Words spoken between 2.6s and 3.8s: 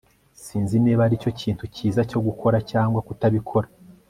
cyangwa kutabikora